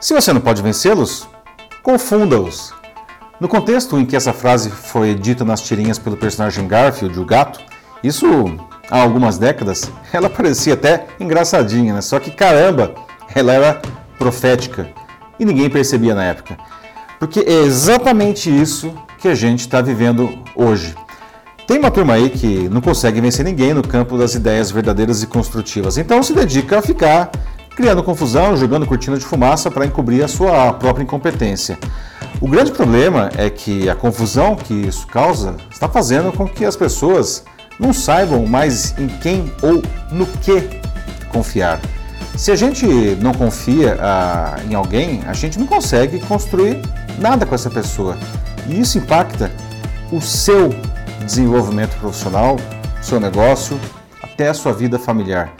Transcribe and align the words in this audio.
Se 0.00 0.14
você 0.14 0.32
não 0.32 0.40
pode 0.40 0.62
vencê-los, 0.62 1.28
confunda-os. 1.82 2.72
No 3.38 3.46
contexto 3.46 3.98
em 3.98 4.06
que 4.06 4.16
essa 4.16 4.32
frase 4.32 4.70
foi 4.70 5.14
dita 5.14 5.44
nas 5.44 5.60
tirinhas 5.60 5.98
pelo 5.98 6.16
personagem 6.16 6.66
Garfield, 6.66 7.18
o 7.18 7.26
gato, 7.26 7.60
isso 8.02 8.26
há 8.90 9.02
algumas 9.02 9.36
décadas, 9.36 9.90
ela 10.12 10.30
parecia 10.30 10.74
até 10.74 11.06
engraçadinha, 11.20 11.94
né? 11.94 12.00
Só 12.00 12.18
que 12.18 12.30
caramba, 12.30 12.94
ela 13.34 13.52
era 13.52 13.82
profética 14.18 14.88
e 15.38 15.44
ninguém 15.44 15.68
percebia 15.68 16.14
na 16.14 16.24
época. 16.24 16.56
Porque 17.18 17.40
é 17.40 17.52
exatamente 17.64 18.48
isso 18.48 18.94
que 19.18 19.28
a 19.28 19.34
gente 19.34 19.60
está 19.60 19.82
vivendo 19.82 20.38
hoje. 20.54 20.94
Tem 21.66 21.78
uma 21.78 21.90
turma 21.90 22.14
aí 22.14 22.30
que 22.30 22.68
não 22.68 22.80
consegue 22.80 23.20
vencer 23.20 23.44
ninguém 23.44 23.74
no 23.74 23.86
campo 23.86 24.16
das 24.16 24.34
ideias 24.34 24.70
verdadeiras 24.70 25.22
e 25.22 25.26
construtivas, 25.26 25.98
então 25.98 26.22
se 26.22 26.32
dedica 26.32 26.78
a 26.78 26.82
ficar 26.82 27.30
criando 27.74 28.02
confusão, 28.02 28.56
jogando 28.56 28.86
cortina 28.86 29.18
de 29.18 29.24
fumaça 29.24 29.70
para 29.70 29.86
encobrir 29.86 30.24
a 30.24 30.28
sua 30.28 30.72
própria 30.72 31.02
incompetência. 31.02 31.78
O 32.40 32.48
grande 32.48 32.72
problema 32.72 33.30
é 33.36 33.48
que 33.48 33.88
a 33.88 33.94
confusão 33.94 34.56
que 34.56 34.74
isso 34.74 35.06
causa 35.06 35.56
está 35.70 35.88
fazendo 35.88 36.32
com 36.32 36.48
que 36.48 36.64
as 36.64 36.76
pessoas 36.76 37.44
não 37.78 37.92
saibam 37.92 38.46
mais 38.46 38.96
em 38.98 39.08
quem 39.08 39.52
ou 39.62 39.82
no 40.10 40.26
que 40.26 40.80
confiar. 41.30 41.80
Se 42.36 42.50
a 42.50 42.56
gente 42.56 42.86
não 43.20 43.32
confia 43.32 43.96
ah, 44.00 44.56
em 44.68 44.74
alguém, 44.74 45.22
a 45.26 45.32
gente 45.32 45.58
não 45.58 45.66
consegue 45.66 46.20
construir 46.20 46.80
nada 47.18 47.46
com 47.46 47.54
essa 47.54 47.70
pessoa. 47.70 48.16
E 48.68 48.80
isso 48.80 48.98
impacta 48.98 49.50
o 50.10 50.20
seu 50.20 50.74
desenvolvimento 51.24 51.96
profissional, 51.98 52.56
seu 53.00 53.20
negócio, 53.20 53.78
até 54.22 54.48
a 54.48 54.54
sua 54.54 54.72
vida 54.72 54.98
familiar. 54.98 55.52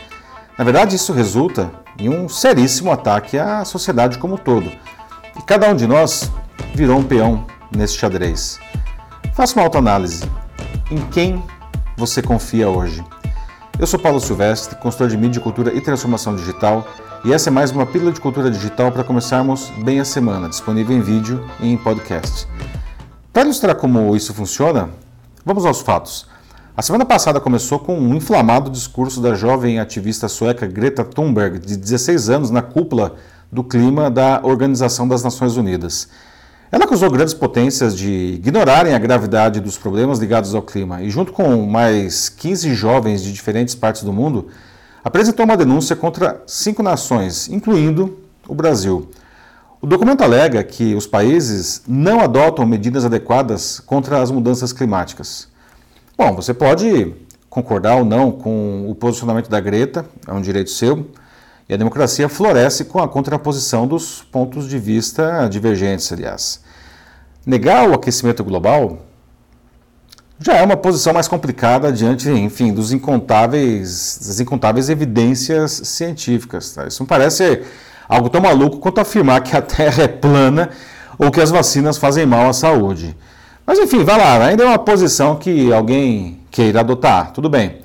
Na 0.58 0.64
verdade, 0.64 0.96
isso 0.96 1.12
resulta 1.12 1.70
em 1.98 2.08
um 2.08 2.28
seríssimo 2.28 2.90
ataque 2.90 3.38
à 3.38 3.64
sociedade 3.64 4.18
como 4.18 4.34
um 4.34 4.38
todo. 4.38 4.70
E 5.36 5.42
cada 5.42 5.68
um 5.68 5.74
de 5.74 5.86
nós 5.86 6.30
virou 6.74 6.98
um 6.98 7.04
peão 7.04 7.46
nesse 7.74 7.96
xadrez. 7.96 8.58
Faça 9.34 9.54
uma 9.54 9.64
autoanálise. 9.64 10.28
Em 10.90 11.00
quem 11.10 11.42
você 11.96 12.22
confia 12.22 12.68
hoje? 12.68 13.04
Eu 13.78 13.86
sou 13.86 13.98
Paulo 13.98 14.20
Silvestre, 14.20 14.76
consultor 14.76 15.08
de 15.08 15.16
mídia, 15.16 15.40
cultura 15.40 15.74
e 15.74 15.80
transformação 15.80 16.36
digital, 16.36 16.86
e 17.24 17.32
essa 17.32 17.48
é 17.48 17.52
mais 17.52 17.70
uma 17.70 17.86
pílula 17.86 18.12
de 18.12 18.20
cultura 18.20 18.50
digital 18.50 18.92
para 18.92 19.02
começarmos 19.02 19.70
bem 19.82 19.98
a 19.98 20.04
semana, 20.04 20.48
disponível 20.48 20.96
em 20.96 21.00
vídeo 21.00 21.44
e 21.58 21.72
em 21.72 21.76
podcast. 21.76 22.46
Para 23.32 23.42
ilustrar 23.42 23.74
como 23.74 24.14
isso 24.14 24.32
funciona, 24.32 24.90
vamos 25.44 25.66
aos 25.66 25.80
fatos. 25.80 26.28
A 26.76 26.82
semana 26.82 27.04
passada 27.04 27.38
começou 27.38 27.78
com 27.78 27.96
um 27.96 28.16
inflamado 28.16 28.68
discurso 28.68 29.20
da 29.20 29.32
jovem 29.36 29.78
ativista 29.78 30.26
sueca 30.26 30.66
Greta 30.66 31.04
Thunberg, 31.04 31.60
de 31.60 31.76
16 31.76 32.28
anos, 32.28 32.50
na 32.50 32.62
cúpula 32.62 33.14
do 33.50 33.62
clima 33.62 34.10
da 34.10 34.40
Organização 34.42 35.06
das 35.06 35.22
Nações 35.22 35.56
Unidas. 35.56 36.08
Ela 36.72 36.84
acusou 36.84 37.08
grandes 37.12 37.32
potências 37.32 37.96
de 37.96 38.10
ignorarem 38.10 38.92
a 38.92 38.98
gravidade 38.98 39.60
dos 39.60 39.78
problemas 39.78 40.18
ligados 40.18 40.52
ao 40.52 40.62
clima 40.62 41.00
e, 41.00 41.08
junto 41.10 41.32
com 41.32 41.64
mais 41.64 42.28
15 42.28 42.74
jovens 42.74 43.22
de 43.22 43.32
diferentes 43.32 43.76
partes 43.76 44.02
do 44.02 44.12
mundo, 44.12 44.48
apresentou 45.04 45.44
uma 45.44 45.56
denúncia 45.56 45.94
contra 45.94 46.42
cinco 46.44 46.82
nações, 46.82 47.48
incluindo 47.48 48.18
o 48.48 48.54
Brasil. 48.54 49.08
O 49.80 49.86
documento 49.86 50.24
alega 50.24 50.64
que 50.64 50.96
os 50.96 51.06
países 51.06 51.82
não 51.86 52.18
adotam 52.18 52.66
medidas 52.66 53.04
adequadas 53.04 53.78
contra 53.78 54.20
as 54.20 54.32
mudanças 54.32 54.72
climáticas. 54.72 55.53
Bom, 56.16 56.32
você 56.32 56.54
pode 56.54 57.12
concordar 57.50 57.96
ou 57.96 58.04
não 58.04 58.30
com 58.30 58.88
o 58.88 58.94
posicionamento 58.94 59.50
da 59.50 59.58
Greta, 59.58 60.06
é 60.28 60.32
um 60.32 60.40
direito 60.40 60.70
seu, 60.70 61.10
e 61.68 61.74
a 61.74 61.76
democracia 61.76 62.28
floresce 62.28 62.84
com 62.84 63.00
a 63.00 63.08
contraposição 63.08 63.84
dos 63.84 64.22
pontos 64.22 64.68
de 64.68 64.78
vista 64.78 65.48
divergentes, 65.48 66.12
aliás. 66.12 66.60
Negar 67.44 67.88
o 67.88 67.94
aquecimento 67.94 68.44
global 68.44 69.00
já 70.38 70.54
é 70.54 70.62
uma 70.62 70.76
posição 70.76 71.12
mais 71.12 71.26
complicada 71.26 71.90
diante, 71.90 72.30
enfim, 72.30 72.72
dos 72.72 72.92
incontáveis, 72.92 74.20
das 74.24 74.38
incontáveis 74.38 74.88
evidências 74.88 75.72
científicas. 75.72 76.74
Tá? 76.74 76.86
Isso 76.86 77.02
não 77.02 77.08
parece 77.08 77.62
algo 78.08 78.30
tão 78.30 78.40
maluco 78.40 78.78
quanto 78.78 79.00
afirmar 79.00 79.42
que 79.42 79.56
a 79.56 79.62
Terra 79.62 80.04
é 80.04 80.08
plana 80.08 80.70
ou 81.18 81.32
que 81.32 81.40
as 81.40 81.50
vacinas 81.50 81.98
fazem 81.98 82.24
mal 82.24 82.48
à 82.48 82.52
saúde. 82.52 83.16
Mas 83.66 83.78
enfim, 83.78 84.04
vai 84.04 84.18
lá, 84.18 84.44
ainda 84.44 84.64
é 84.64 84.66
uma 84.66 84.78
posição 84.78 85.36
que 85.36 85.72
alguém 85.72 86.40
queira 86.50 86.80
adotar, 86.80 87.32
tudo 87.32 87.48
bem. 87.48 87.78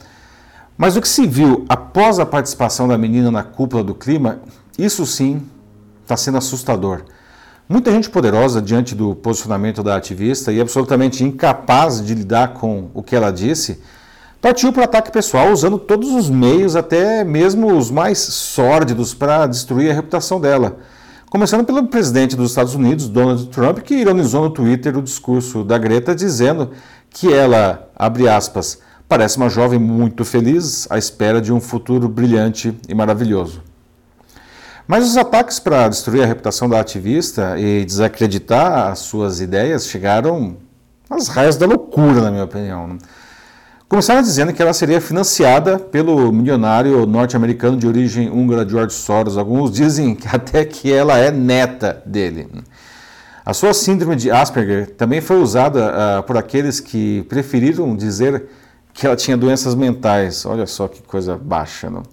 Mas 0.78 0.96
o 0.96 1.02
que 1.02 1.08
se 1.08 1.26
viu 1.26 1.66
após 1.70 2.20
a 2.20 2.26
participação 2.26 2.88
da 2.88 2.98
menina 2.98 3.32
na 3.32 3.44
cúpula 3.44 3.84
do 3.84 3.96
clima, 3.96 4.40
isso 4.78 5.06
sim 5.06 5.42
está 6.04 6.18
sendo 6.18 6.38
assustador. 6.38 7.04
Muita 7.68 7.92
gente 7.92 8.10
poderosa 8.10 8.62
diante 8.62 8.96
do 8.96 9.14
posicionamento 9.14 9.84
da 9.84 9.96
ativista 9.96 10.52
e 10.52 10.60
absolutamente 10.60 11.24
incapaz 11.24 12.04
de 12.04 12.16
lidar 12.16 12.56
com 12.56 12.90
o 12.94 13.04
que 13.04 13.16
ela 13.16 13.32
disse, 13.32 13.80
partiu 14.42 14.74
para 14.74 14.86
ataque 14.86 15.12
pessoal 15.12 15.52
usando 15.52 15.78
todos 15.78 16.10
os 16.10 16.30
meios, 16.30 16.76
até 16.76 17.24
mesmo 17.24 17.78
os 17.78 17.92
mais 17.92 18.18
sórdidos, 18.18 19.14
para 19.14 19.46
destruir 19.48 19.92
a 19.92 19.94
reputação 19.94 20.42
dela. 20.42 20.80
Começando 21.30 21.64
pelo 21.64 21.86
presidente 21.86 22.36
dos 22.36 22.50
Estados 22.50 22.74
Unidos, 22.74 23.08
Donald 23.08 23.46
Trump, 23.50 23.82
que 23.82 23.94
ironizou 23.94 24.46
no 24.46 24.50
Twitter 24.50 24.98
o 24.98 25.02
discurso 25.02 25.64
da 25.64 25.78
Greta, 25.78 26.16
dizendo 26.16 26.72
que 27.08 27.32
ela, 27.32 27.88
abre 27.96 28.28
aspas, 28.28 28.80
parece 29.08 29.38
uma 29.38 29.48
jovem 29.48 29.78
muito 29.78 30.26
feliz 30.26 30.88
à 30.90 30.98
espera 30.98 31.40
de 31.40 31.54
um 31.54 31.62
futuro 31.62 32.10
brilhante 32.10 32.76
e 32.88 32.96
maravilhoso. 32.96 33.62
Mas 34.88 35.06
os 35.06 35.18
ataques 35.18 35.60
para 35.60 35.88
destruir 35.88 36.24
a 36.24 36.26
reputação 36.26 36.68
da 36.68 36.80
ativista 36.80 37.60
e 37.60 37.86
desacreditar 37.86 38.88
as 38.88 38.98
suas 38.98 39.40
ideias 39.40 39.86
chegaram 39.86 40.58
às 41.08 41.28
raias 41.28 41.56
da 41.56 41.68
loucura, 41.68 42.22
na 42.22 42.32
minha 42.32 42.46
opinião. 42.46 42.98
Começaram 43.90 44.22
dizendo 44.22 44.54
que 44.54 44.62
ela 44.62 44.72
seria 44.72 45.02
financiada 45.02 45.80
pelo 45.80 46.32
milionário 46.32 47.08
norte-americano 47.08 47.76
de 47.76 47.88
origem 47.88 48.30
húngara 48.30 48.70
George 48.70 48.94
Soros. 48.94 49.36
Alguns 49.36 49.72
dizem 49.72 50.14
que 50.14 50.28
até 50.28 50.64
que 50.64 50.94
ela 50.94 51.18
é 51.18 51.32
neta 51.32 52.00
dele. 52.06 52.48
A 53.44 53.52
sua 53.52 53.74
síndrome 53.74 54.16
de 54.16 54.30
Asperger 54.30 54.92
também 54.92 55.22
foi 55.22 55.38
usada 55.42 56.20
uh, 56.20 56.24
por 56.24 56.38
aqueles 56.38 56.80
que 56.80 57.24
preferiram 57.24 57.96
dizer 57.96 58.46
que 58.94 59.08
ela 59.08 59.16
tinha 59.16 59.36
doenças 59.36 59.74
mentais. 59.74 60.46
Olha 60.46 60.68
só 60.68 60.88
que 60.88 61.02
coisa 61.02 61.36
baixa. 61.36 61.90
Não? 61.90 62.04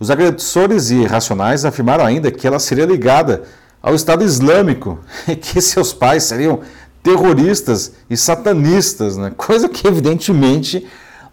Os 0.00 0.10
agressores 0.10 0.90
irracionais 0.90 1.64
afirmaram 1.64 2.04
ainda 2.04 2.28
que 2.32 2.44
ela 2.44 2.58
seria 2.58 2.86
ligada 2.86 3.44
ao 3.80 3.94
Estado 3.94 4.24
Islâmico 4.24 4.98
e 5.28 5.36
que 5.36 5.60
seus 5.60 5.92
pais 5.92 6.24
seriam 6.24 6.58
terroristas 7.04 7.92
e 8.10 8.16
satanistas, 8.16 9.16
né? 9.16 9.30
coisa 9.36 9.68
que 9.68 9.86
evidentemente 9.86 10.84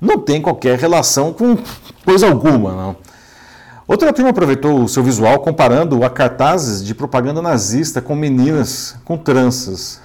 não 0.02 0.18
tem 0.18 0.42
qualquer 0.42 0.80
relação 0.80 1.32
com 1.32 1.56
coisa 2.04 2.28
alguma. 2.28 2.76
Não. 2.76 2.96
Outra 3.88 4.12
turma 4.12 4.32
aproveitou 4.32 4.82
o 4.82 4.90
seu 4.90 5.04
visual 5.04 5.40
comparando 5.40 6.04
a 6.04 6.10
cartazes 6.10 6.84
de 6.84 6.96
propaganda 6.96 7.42
nazista 7.42 8.02
com 8.02 8.16
meninas 8.16 8.96
com 9.06 9.18
tranças. 9.18 10.02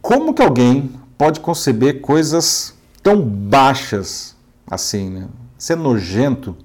Como 0.00 0.32
que 0.32 0.42
alguém 0.42 0.90
pode 1.18 1.40
conceber 1.40 2.00
coisas 2.00 2.74
tão 3.02 3.20
baixas 3.20 4.34
assim? 4.70 5.10
Né? 5.10 5.26
Isso 5.58 5.72
é 5.72 5.76
nojento. 5.76 6.56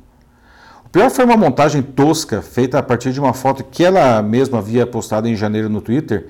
O 0.85 0.89
pior 0.89 1.09
foi 1.09 1.25
uma 1.25 1.35
montagem 1.35 1.81
tosca 1.81 2.41
feita 2.41 2.79
a 2.79 2.83
partir 2.83 3.11
de 3.11 3.19
uma 3.19 3.33
foto 3.33 3.63
que 3.63 3.83
ela 3.83 4.21
mesma 4.21 4.59
havia 4.59 4.87
postado 4.87 5.27
em 5.27 5.35
janeiro 5.35 5.67
no 5.67 5.81
Twitter, 5.81 6.27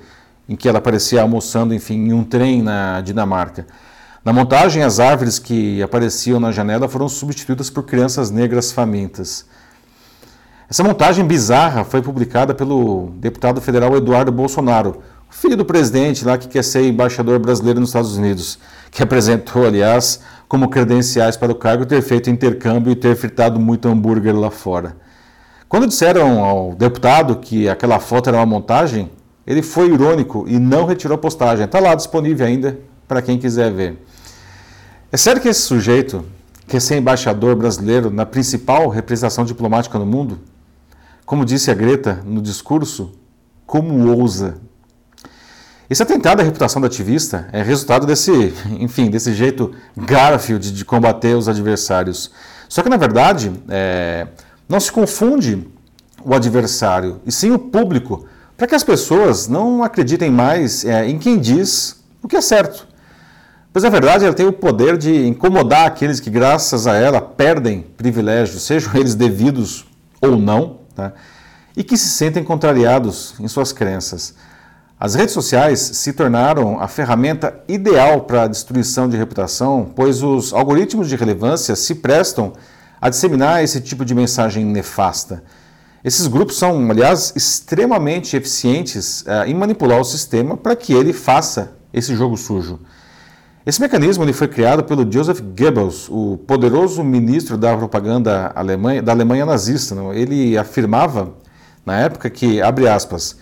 em 0.48 0.56
que 0.56 0.68
ela 0.68 0.78
aparecia 0.78 1.22
almoçando, 1.22 1.72
enfim, 1.72 2.08
em 2.08 2.12
um 2.12 2.24
trem 2.24 2.62
na 2.62 3.00
Dinamarca. 3.00 3.66
Na 4.28 4.34
montagem, 4.34 4.82
as 4.82 5.00
árvores 5.00 5.38
que 5.38 5.82
apareciam 5.82 6.38
na 6.38 6.52
janela 6.52 6.86
foram 6.86 7.08
substituídas 7.08 7.70
por 7.70 7.84
crianças 7.84 8.30
negras 8.30 8.70
famintas. 8.70 9.46
Essa 10.68 10.84
montagem 10.84 11.24
bizarra 11.24 11.82
foi 11.82 12.02
publicada 12.02 12.52
pelo 12.52 13.08
deputado 13.14 13.58
federal 13.58 13.96
Eduardo 13.96 14.30
Bolsonaro, 14.30 14.98
filho 15.30 15.56
do 15.56 15.64
presidente 15.64 16.26
lá 16.26 16.36
que 16.36 16.46
quer 16.46 16.62
ser 16.62 16.86
embaixador 16.86 17.38
brasileiro 17.38 17.80
nos 17.80 17.88
Estados 17.88 18.18
Unidos, 18.18 18.58
que 18.90 19.02
apresentou, 19.02 19.64
aliás, 19.64 20.20
como 20.46 20.68
credenciais 20.68 21.38
para 21.38 21.50
o 21.50 21.54
cargo 21.54 21.86
ter 21.86 22.02
feito 22.02 22.28
intercâmbio 22.28 22.92
e 22.92 22.96
ter 22.96 23.16
fritado 23.16 23.58
muito 23.58 23.88
hambúrguer 23.88 24.38
lá 24.38 24.50
fora. 24.50 24.94
Quando 25.70 25.86
disseram 25.86 26.44
ao 26.44 26.74
deputado 26.74 27.36
que 27.36 27.66
aquela 27.66 27.98
foto 27.98 28.28
era 28.28 28.36
uma 28.36 28.44
montagem, 28.44 29.10
ele 29.46 29.62
foi 29.62 29.90
irônico 29.90 30.44
e 30.46 30.58
não 30.58 30.84
retirou 30.84 31.14
a 31.14 31.18
postagem. 31.18 31.64
Está 31.64 31.80
lá 31.80 31.94
disponível 31.94 32.46
ainda 32.46 32.78
para 33.08 33.22
quem 33.22 33.38
quiser 33.38 33.72
ver. 33.72 33.98
É 35.10 35.16
sério 35.16 35.40
que 35.40 35.48
esse 35.48 35.62
sujeito 35.62 36.22
quer 36.66 36.82
ser 36.82 36.98
embaixador 36.98 37.56
brasileiro 37.56 38.10
na 38.10 38.26
principal 38.26 38.90
representação 38.90 39.42
diplomática 39.42 39.98
no 39.98 40.04
mundo? 40.04 40.38
Como 41.24 41.46
disse 41.46 41.70
a 41.70 41.74
Greta 41.74 42.20
no 42.26 42.42
discurso, 42.42 43.12
como 43.64 44.14
ousa? 44.14 44.58
Esse 45.88 46.02
atentado 46.02 46.40
à 46.40 46.42
reputação 46.44 46.78
do 46.82 46.86
ativista 46.86 47.48
é 47.52 47.62
resultado 47.62 48.06
desse, 48.06 48.52
enfim, 48.78 49.08
desse 49.08 49.32
jeito 49.32 49.72
Garfield 49.96 50.70
de 50.72 50.84
combater 50.84 51.34
os 51.34 51.48
adversários. 51.48 52.30
Só 52.68 52.82
que, 52.82 52.90
na 52.90 52.98
verdade, 52.98 53.50
é, 53.70 54.26
não 54.68 54.78
se 54.78 54.92
confunde 54.92 55.66
o 56.22 56.34
adversário, 56.34 57.22
e 57.24 57.32
sim 57.32 57.50
o 57.50 57.58
público, 57.58 58.26
para 58.58 58.66
que 58.66 58.74
as 58.74 58.84
pessoas 58.84 59.48
não 59.48 59.82
acreditem 59.82 60.30
mais 60.30 60.84
é, 60.84 61.08
em 61.08 61.18
quem 61.18 61.38
diz 61.38 62.04
o 62.22 62.28
que 62.28 62.36
é 62.36 62.42
certo. 62.42 62.87
Pois 63.72 63.84
a 63.84 63.90
verdade 63.90 64.24
ela 64.24 64.34
tem 64.34 64.46
o 64.46 64.52
poder 64.52 64.96
de 64.96 65.26
incomodar 65.26 65.86
aqueles 65.86 66.20
que, 66.20 66.30
graças 66.30 66.86
a 66.86 66.94
ela, 66.94 67.20
perdem 67.20 67.82
privilégios, 67.96 68.62
sejam 68.62 68.94
eles 68.96 69.14
devidos 69.14 69.86
ou 70.20 70.36
não, 70.36 70.78
tá? 70.94 71.12
e 71.76 71.84
que 71.84 71.96
se 71.96 72.08
sentem 72.08 72.42
contrariados 72.42 73.34
em 73.38 73.46
suas 73.46 73.72
crenças. 73.72 74.34
As 74.98 75.14
redes 75.14 75.32
sociais 75.32 75.78
se 75.78 76.12
tornaram 76.12 76.80
a 76.80 76.88
ferramenta 76.88 77.62
ideal 77.68 78.22
para 78.22 78.42
a 78.42 78.48
destruição 78.48 79.08
de 79.08 79.16
reputação, 79.16 79.92
pois 79.94 80.24
os 80.24 80.52
algoritmos 80.52 81.08
de 81.08 81.14
relevância 81.14 81.76
se 81.76 81.94
prestam 81.94 82.52
a 83.00 83.08
disseminar 83.08 83.62
esse 83.62 83.80
tipo 83.80 84.04
de 84.04 84.12
mensagem 84.12 84.64
nefasta. 84.64 85.44
Esses 86.02 86.26
grupos 86.26 86.58
são, 86.58 86.90
aliás, 86.90 87.32
extremamente 87.36 88.36
eficientes 88.36 89.20
uh, 89.20 89.46
em 89.46 89.54
manipular 89.54 90.00
o 90.00 90.04
sistema 90.04 90.56
para 90.56 90.74
que 90.74 90.92
ele 90.92 91.12
faça 91.12 91.72
esse 91.92 92.16
jogo 92.16 92.36
sujo. 92.36 92.80
Esse 93.68 93.82
mecanismo 93.82 94.24
ele 94.24 94.32
foi 94.32 94.48
criado 94.48 94.82
pelo 94.82 95.06
Joseph 95.12 95.42
Goebbels, 95.42 96.08
o 96.08 96.38
poderoso 96.46 97.04
ministro 97.04 97.58
da 97.58 97.76
propaganda 97.76 98.50
Alemanha, 98.54 99.02
da 99.02 99.12
Alemanha 99.12 99.44
nazista. 99.44 99.94
Não? 99.94 100.10
Ele 100.10 100.56
afirmava, 100.56 101.34
na 101.84 101.98
época, 101.98 102.30
que, 102.30 102.62
abre 102.62 102.88
aspas, 102.88 103.36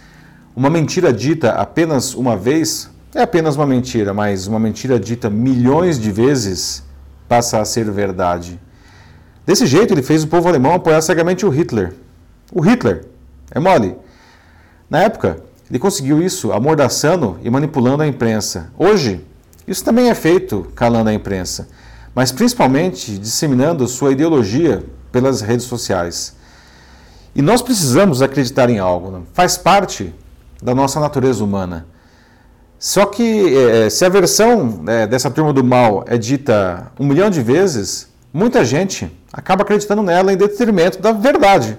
uma 0.56 0.68
mentira 0.68 1.12
dita 1.12 1.50
apenas 1.52 2.12
uma 2.12 2.36
vez 2.36 2.90
é 3.14 3.22
apenas 3.22 3.54
uma 3.54 3.66
mentira, 3.66 4.12
mas 4.12 4.48
uma 4.48 4.58
mentira 4.58 4.98
dita 4.98 5.30
milhões 5.30 5.96
de 5.96 6.10
vezes 6.10 6.82
passa 7.28 7.60
a 7.60 7.64
ser 7.64 7.88
verdade. 7.92 8.60
Desse 9.46 9.64
jeito, 9.64 9.94
ele 9.94 10.02
fez 10.02 10.24
o 10.24 10.26
povo 10.26 10.48
alemão 10.48 10.74
apoiar 10.74 11.02
cegamente 11.02 11.46
o 11.46 11.50
Hitler. 11.50 11.94
O 12.52 12.60
Hitler, 12.60 13.06
é 13.52 13.60
mole. 13.60 13.94
Na 14.90 15.04
época, 15.04 15.36
ele 15.70 15.78
conseguiu 15.78 16.20
isso 16.20 16.50
amordaçando 16.50 17.38
e 17.44 17.48
manipulando 17.48 18.02
a 18.02 18.08
imprensa. 18.08 18.72
Hoje, 18.76 19.24
isso 19.66 19.84
também 19.84 20.10
é 20.10 20.14
feito 20.14 20.70
calando 20.74 21.10
a 21.10 21.14
imprensa, 21.14 21.68
mas 22.14 22.30
principalmente 22.30 23.18
disseminando 23.18 23.86
sua 23.88 24.12
ideologia 24.12 24.84
pelas 25.10 25.40
redes 25.40 25.66
sociais. 25.66 26.34
E 27.34 27.42
nós 27.42 27.60
precisamos 27.60 28.22
acreditar 28.22 28.70
em 28.70 28.78
algo, 28.78 29.10
não? 29.10 29.26
faz 29.32 29.58
parte 29.58 30.14
da 30.62 30.74
nossa 30.74 30.98
natureza 30.98 31.44
humana. 31.44 31.86
Só 32.78 33.06
que 33.06 33.54
é, 33.56 33.90
se 33.90 34.04
a 34.04 34.08
versão 34.08 34.84
é, 34.86 35.06
dessa 35.06 35.30
turma 35.30 35.52
do 35.52 35.64
mal 35.64 36.04
é 36.06 36.16
dita 36.16 36.90
um 36.98 37.06
milhão 37.06 37.28
de 37.28 37.42
vezes, 37.42 38.08
muita 38.32 38.64
gente 38.64 39.10
acaba 39.32 39.62
acreditando 39.62 40.02
nela 40.02 40.32
em 40.32 40.36
detrimento 40.36 41.00
da 41.00 41.12
verdade. 41.12 41.78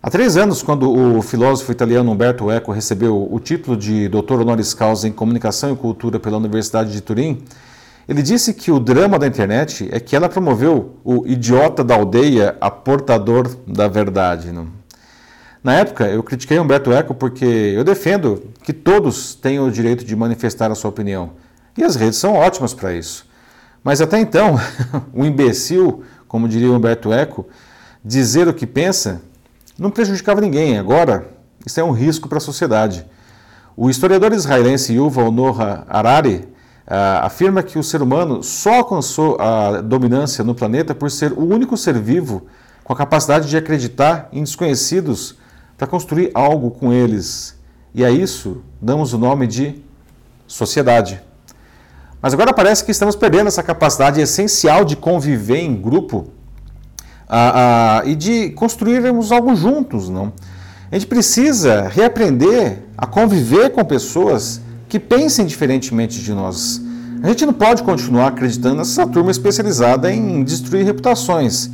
Há 0.00 0.08
três 0.10 0.36
anos, 0.36 0.62
quando 0.62 0.88
o 0.88 1.20
filósofo 1.22 1.72
italiano 1.72 2.12
Umberto 2.12 2.48
Eco 2.52 2.70
recebeu 2.70 3.26
o 3.28 3.40
título 3.40 3.76
de 3.76 4.08
doutor 4.08 4.40
honoris 4.40 4.72
causa 4.72 5.08
em 5.08 5.12
comunicação 5.12 5.72
e 5.72 5.76
cultura 5.76 6.20
pela 6.20 6.36
Universidade 6.36 6.92
de 6.92 7.00
Turim, 7.00 7.42
ele 8.08 8.22
disse 8.22 8.54
que 8.54 8.70
o 8.70 8.78
drama 8.78 9.18
da 9.18 9.26
internet 9.26 9.88
é 9.90 9.98
que 9.98 10.14
ela 10.14 10.28
promoveu 10.28 10.94
o 11.04 11.26
idiota 11.26 11.82
da 11.82 11.96
aldeia 11.96 12.56
a 12.60 12.70
portador 12.70 13.48
da 13.66 13.88
verdade. 13.88 14.52
Não? 14.52 14.68
Na 15.64 15.74
época, 15.74 16.06
eu 16.06 16.22
critiquei 16.22 16.60
Humberto 16.60 16.92
Eco 16.92 17.12
porque 17.12 17.44
eu 17.44 17.82
defendo 17.82 18.44
que 18.62 18.72
todos 18.72 19.34
tenham 19.34 19.66
o 19.66 19.70
direito 19.70 20.04
de 20.04 20.14
manifestar 20.14 20.70
a 20.70 20.76
sua 20.76 20.90
opinião. 20.90 21.30
E 21.76 21.82
as 21.82 21.96
redes 21.96 22.20
são 22.20 22.34
ótimas 22.34 22.72
para 22.72 22.94
isso. 22.94 23.26
Mas 23.82 24.00
até 24.00 24.20
então, 24.20 24.60
o 25.12 25.24
imbecil, 25.24 26.04
como 26.28 26.48
diria 26.48 26.70
Humberto 26.70 27.12
Eco, 27.12 27.48
dizer 28.04 28.46
o 28.46 28.54
que 28.54 28.66
pensa 28.66 29.22
não 29.78 29.90
prejudicava 29.90 30.40
ninguém. 30.40 30.78
Agora, 30.78 31.28
isso 31.64 31.78
é 31.78 31.84
um 31.84 31.92
risco 31.92 32.28
para 32.28 32.38
a 32.38 32.40
sociedade. 32.40 33.06
O 33.76 33.88
historiador 33.88 34.32
israelense 34.32 34.94
Yuval 34.94 35.30
Noah 35.30 35.84
Harari 35.88 36.48
uh, 36.86 37.22
afirma 37.22 37.62
que 37.62 37.78
o 37.78 37.82
ser 37.82 38.02
humano 38.02 38.42
só 38.42 38.78
alcançou 38.78 39.36
a 39.40 39.80
dominância 39.80 40.42
no 40.42 40.54
planeta 40.54 40.94
por 40.94 41.10
ser 41.10 41.32
o 41.32 41.44
único 41.44 41.76
ser 41.76 41.96
vivo 41.98 42.46
com 42.82 42.92
a 42.92 42.96
capacidade 42.96 43.48
de 43.48 43.56
acreditar 43.56 44.28
em 44.32 44.42
desconhecidos 44.42 45.36
para 45.76 45.86
construir 45.86 46.32
algo 46.34 46.72
com 46.72 46.92
eles. 46.92 47.56
E 47.94 48.04
a 48.04 48.10
isso 48.10 48.62
damos 48.80 49.12
o 49.12 49.18
nome 49.18 49.46
de 49.46 49.80
sociedade. 50.46 51.20
Mas 52.20 52.34
agora 52.34 52.52
parece 52.52 52.84
que 52.84 52.90
estamos 52.90 53.14
perdendo 53.14 53.46
essa 53.46 53.62
capacidade 53.62 54.20
essencial 54.20 54.84
de 54.84 54.96
conviver 54.96 55.58
em 55.58 55.80
grupo 55.80 56.32
ah, 57.28 58.00
ah, 58.00 58.06
e 58.06 58.14
de 58.14 58.50
construirmos 58.50 59.30
algo 59.30 59.54
juntos. 59.54 60.08
Não? 60.08 60.32
A 60.90 60.94
gente 60.94 61.06
precisa 61.06 61.88
reaprender 61.88 62.78
a 62.96 63.06
conviver 63.06 63.70
com 63.70 63.84
pessoas 63.84 64.60
que 64.88 64.98
pensem 64.98 65.44
diferentemente 65.44 66.20
de 66.22 66.32
nós. 66.32 66.80
A 67.22 67.28
gente 67.28 67.44
não 67.44 67.52
pode 67.52 67.82
continuar 67.82 68.28
acreditando 68.28 68.76
nessa 68.76 69.06
turma 69.06 69.30
especializada 69.30 70.10
em 70.10 70.42
destruir 70.42 70.84
reputações. 70.84 71.70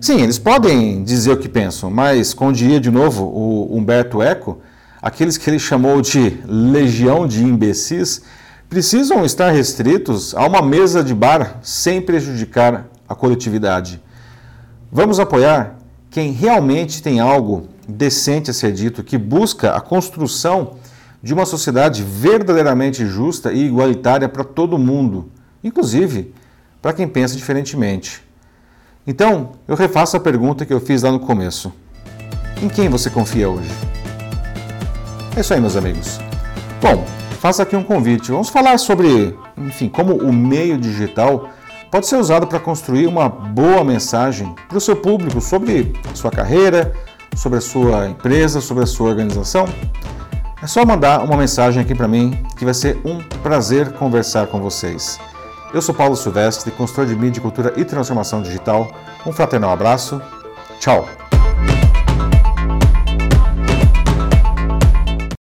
Sim, 0.00 0.20
eles 0.22 0.38
podem 0.38 1.02
dizer 1.02 1.32
o 1.32 1.36
que 1.36 1.48
pensam, 1.48 1.90
mas, 1.90 2.32
como 2.32 2.52
diria 2.52 2.78
de 2.78 2.90
novo 2.90 3.24
o 3.24 3.76
Humberto 3.76 4.22
Eco, 4.22 4.58
aqueles 5.02 5.36
que 5.36 5.50
ele 5.50 5.58
chamou 5.58 6.00
de 6.00 6.38
legião 6.46 7.26
de 7.26 7.42
imbecis 7.42 8.22
precisam 8.68 9.24
estar 9.24 9.50
restritos 9.50 10.34
a 10.34 10.46
uma 10.46 10.62
mesa 10.62 11.02
de 11.02 11.14
bar 11.14 11.58
sem 11.62 12.00
prejudicar 12.00 12.86
a 13.08 13.14
coletividade. 13.14 14.00
Vamos 14.90 15.20
apoiar 15.20 15.76
quem 16.10 16.32
realmente 16.32 17.02
tem 17.02 17.20
algo 17.20 17.68
decente 17.86 18.50
a 18.50 18.54
ser 18.54 18.72
dito, 18.72 19.04
que 19.04 19.18
busca 19.18 19.74
a 19.74 19.80
construção 19.82 20.76
de 21.22 21.34
uma 21.34 21.44
sociedade 21.44 22.02
verdadeiramente 22.02 23.04
justa 23.04 23.52
e 23.52 23.66
igualitária 23.66 24.26
para 24.28 24.42
todo 24.42 24.78
mundo, 24.78 25.30
inclusive 25.62 26.32
para 26.80 26.94
quem 26.94 27.06
pensa 27.06 27.36
diferentemente. 27.36 28.22
Então, 29.06 29.52
eu 29.66 29.76
refaço 29.76 30.16
a 30.16 30.20
pergunta 30.20 30.64
que 30.64 30.72
eu 30.72 30.80
fiz 30.80 31.02
lá 31.02 31.12
no 31.12 31.20
começo. 31.20 31.70
Em 32.62 32.68
quem 32.68 32.88
você 32.88 33.10
confia 33.10 33.48
hoje? 33.48 33.70
É 35.36 35.40
isso 35.40 35.52
aí, 35.52 35.60
meus 35.60 35.76
amigos. 35.76 36.18
Bom, 36.80 37.04
faço 37.40 37.60
aqui 37.60 37.76
um 37.76 37.82
convite. 37.82 38.30
Vamos 38.30 38.48
falar 38.48 38.78
sobre, 38.78 39.36
enfim, 39.56 39.88
como 39.88 40.14
o 40.14 40.32
meio 40.32 40.78
digital 40.78 41.50
pode 41.90 42.06
ser 42.06 42.16
usado 42.16 42.46
para 42.46 42.60
construir 42.60 43.06
uma 43.06 43.28
boa 43.28 43.82
mensagem 43.84 44.54
para 44.68 44.78
o 44.78 44.80
seu 44.80 44.96
público 44.96 45.40
sobre 45.40 45.92
a 46.10 46.14
sua 46.14 46.30
carreira, 46.30 46.92
sobre 47.34 47.58
a 47.58 47.60
sua 47.60 48.08
empresa, 48.08 48.60
sobre 48.60 48.84
a 48.84 48.86
sua 48.86 49.08
organização. 49.08 49.66
É 50.62 50.66
só 50.66 50.84
mandar 50.84 51.22
uma 51.22 51.36
mensagem 51.36 51.82
aqui 51.82 51.94
para 51.94 52.08
mim 52.08 52.44
que 52.56 52.64
vai 52.64 52.74
ser 52.74 52.98
um 53.04 53.22
prazer 53.42 53.92
conversar 53.92 54.48
com 54.48 54.60
vocês. 54.60 55.18
Eu 55.72 55.82
sou 55.82 55.94
Paulo 55.94 56.16
Silvestre, 56.16 56.70
consultor 56.72 57.06
de 57.06 57.14
mídia, 57.14 57.42
cultura 57.42 57.72
e 57.76 57.84
transformação 57.84 58.42
digital. 58.42 58.90
Um 59.26 59.32
fraternal 59.32 59.70
abraço. 59.70 60.20
Tchau! 60.80 61.27